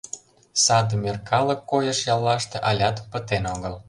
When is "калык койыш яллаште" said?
1.29-2.57